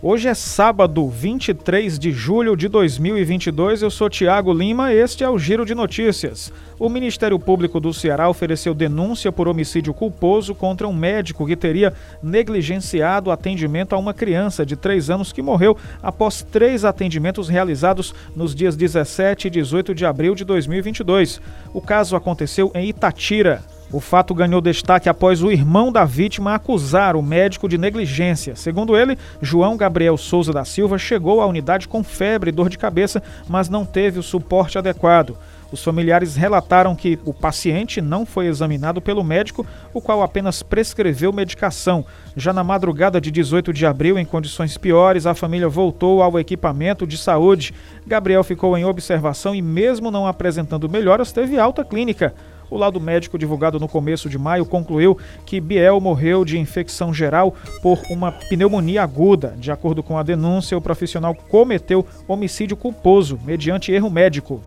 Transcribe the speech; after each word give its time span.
Hoje 0.00 0.28
é 0.28 0.34
sábado, 0.34 1.08
23 1.08 1.98
de 1.98 2.12
julho 2.12 2.56
de 2.56 2.68
2022. 2.68 3.82
Eu 3.82 3.90
sou 3.90 4.08
Tiago 4.08 4.54
Lima. 4.54 4.92
Este 4.94 5.24
é 5.24 5.28
o 5.28 5.36
Giro 5.36 5.66
de 5.66 5.74
Notícias. 5.74 6.52
O 6.78 6.88
Ministério 6.88 7.36
Público 7.36 7.80
do 7.80 7.92
Ceará 7.92 8.28
ofereceu 8.28 8.74
denúncia 8.74 9.32
por 9.32 9.48
homicídio 9.48 9.92
culposo 9.92 10.54
contra 10.54 10.86
um 10.86 10.92
médico 10.92 11.44
que 11.44 11.56
teria 11.56 11.92
negligenciado 12.22 13.32
atendimento 13.32 13.92
a 13.92 13.98
uma 13.98 14.14
criança 14.14 14.64
de 14.64 14.76
3 14.76 15.10
anos 15.10 15.32
que 15.32 15.42
morreu 15.42 15.76
após 16.00 16.42
três 16.42 16.84
atendimentos 16.84 17.48
realizados 17.48 18.14
nos 18.36 18.54
dias 18.54 18.76
17 18.76 19.48
e 19.48 19.50
18 19.50 19.96
de 19.96 20.06
abril 20.06 20.36
de 20.36 20.44
2022. 20.44 21.40
O 21.74 21.80
caso 21.80 22.14
aconteceu 22.14 22.70
em 22.72 22.88
Itatira. 22.88 23.64
O 23.90 24.00
fato 24.00 24.34
ganhou 24.34 24.60
destaque 24.60 25.08
após 25.08 25.42
o 25.42 25.50
irmão 25.50 25.90
da 25.90 26.04
vítima 26.04 26.54
acusar 26.54 27.16
o 27.16 27.22
médico 27.22 27.66
de 27.66 27.78
negligência. 27.78 28.54
Segundo 28.54 28.94
ele, 28.94 29.16
João 29.40 29.78
Gabriel 29.78 30.18
Souza 30.18 30.52
da 30.52 30.62
Silva 30.62 30.98
chegou 30.98 31.40
à 31.40 31.46
unidade 31.46 31.88
com 31.88 32.04
febre 32.04 32.50
e 32.50 32.52
dor 32.52 32.68
de 32.68 32.76
cabeça, 32.76 33.22
mas 33.48 33.70
não 33.70 33.86
teve 33.86 34.18
o 34.18 34.22
suporte 34.22 34.76
adequado. 34.76 35.38
Os 35.72 35.82
familiares 35.82 36.36
relataram 36.36 36.94
que 36.94 37.18
o 37.24 37.32
paciente 37.32 38.00
não 38.00 38.26
foi 38.26 38.46
examinado 38.46 39.00
pelo 39.00 39.24
médico, 39.24 39.66
o 39.92 40.00
qual 40.00 40.22
apenas 40.22 40.62
prescreveu 40.62 41.32
medicação. 41.32 42.04
Já 42.36 42.52
na 42.52 42.64
madrugada 42.64 43.20
de 43.20 43.30
18 43.30 43.72
de 43.72 43.86
abril, 43.86 44.18
em 44.18 44.24
condições 44.24 44.76
piores, 44.76 45.26
a 45.26 45.34
família 45.34 45.68
voltou 45.68 46.22
ao 46.22 46.38
equipamento 46.38 47.06
de 47.06 47.16
saúde. 47.16 47.74
Gabriel 48.06 48.44
ficou 48.44 48.76
em 48.76 48.84
observação 48.84 49.54
e, 49.54 49.60
mesmo 49.60 50.10
não 50.10 50.26
apresentando 50.26 50.88
melhoras, 50.88 51.32
teve 51.32 51.58
alta 51.58 51.84
clínica. 51.84 52.34
O 52.70 52.76
laudo 52.76 53.00
médico 53.00 53.38
divulgado 53.38 53.80
no 53.80 53.88
começo 53.88 54.28
de 54.28 54.38
maio 54.38 54.66
concluiu 54.66 55.16
que 55.46 55.60
Biel 55.60 56.00
morreu 56.00 56.44
de 56.44 56.58
infecção 56.58 57.12
geral 57.12 57.54
por 57.82 57.98
uma 58.10 58.32
pneumonia 58.32 59.02
aguda. 59.02 59.54
De 59.58 59.70
acordo 59.70 60.02
com 60.02 60.18
a 60.18 60.22
denúncia, 60.22 60.76
o 60.76 60.80
profissional 60.80 61.34
cometeu 61.34 62.06
homicídio 62.26 62.76
culposo 62.76 63.38
mediante 63.44 63.92
erro 63.92 64.10
médico. 64.10 64.62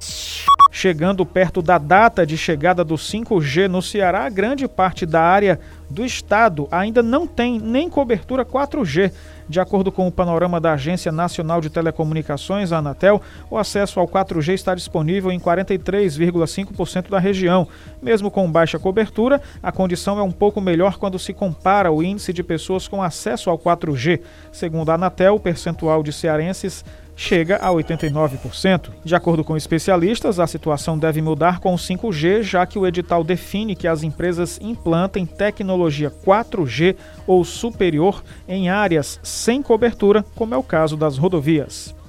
Chegando 0.81 1.23
perto 1.27 1.61
da 1.61 1.77
data 1.77 2.25
de 2.25 2.35
chegada 2.35 2.83
do 2.83 2.95
5G 2.95 3.67
no 3.67 3.83
Ceará, 3.83 4.27
grande 4.29 4.67
parte 4.67 5.05
da 5.05 5.21
área 5.21 5.59
do 5.87 6.03
estado 6.03 6.67
ainda 6.71 7.03
não 7.03 7.27
tem 7.27 7.59
nem 7.59 7.87
cobertura 7.87 8.43
4G. 8.43 9.11
De 9.47 9.59
acordo 9.59 9.91
com 9.91 10.07
o 10.07 10.11
panorama 10.11 10.59
da 10.59 10.73
Agência 10.73 11.11
Nacional 11.11 11.61
de 11.61 11.69
Telecomunicações, 11.69 12.71
a 12.71 12.79
Anatel, 12.79 13.21
o 13.47 13.59
acesso 13.59 13.99
ao 13.99 14.07
4G 14.07 14.53
está 14.55 14.73
disponível 14.73 15.31
em 15.31 15.39
43,5% 15.39 17.11
da 17.11 17.19
região. 17.19 17.67
Mesmo 18.01 18.31
com 18.31 18.51
baixa 18.51 18.79
cobertura, 18.79 19.39
a 19.61 19.71
condição 19.71 20.17
é 20.17 20.23
um 20.23 20.31
pouco 20.31 20.59
melhor 20.59 20.97
quando 20.97 21.19
se 21.19 21.31
compara 21.31 21.91
o 21.91 22.01
índice 22.01 22.33
de 22.33 22.41
pessoas 22.41 22.87
com 22.87 23.03
acesso 23.03 23.51
ao 23.51 23.59
4G. 23.59 24.21
Segundo 24.51 24.89
a 24.89 24.95
Anatel, 24.95 25.35
o 25.35 25.39
percentual 25.39 26.01
de 26.01 26.11
cearenses 26.11 26.83
chega 27.21 27.57
a 27.57 27.69
89%. 27.69 28.89
De 29.05 29.13
acordo 29.13 29.43
com 29.43 29.55
especialistas, 29.55 30.39
a 30.39 30.47
situação 30.47 30.97
deve 30.97 31.21
mudar 31.21 31.59
com 31.59 31.71
o 31.73 31.77
5G, 31.77 32.41
já 32.41 32.65
que 32.65 32.79
o 32.79 32.87
edital 32.87 33.23
define 33.23 33.75
que 33.75 33.87
as 33.87 34.01
empresas 34.01 34.59
implantem 34.59 35.25
tecnologia 35.25 36.09
4G 36.09 36.95
ou 37.27 37.45
superior 37.45 38.23
em 38.47 38.69
áreas 38.69 39.19
sem 39.21 39.61
cobertura, 39.61 40.25
como 40.35 40.55
é 40.55 40.57
o 40.57 40.63
caso 40.63 40.97
das 40.97 41.17
rodovias. 41.17 42.00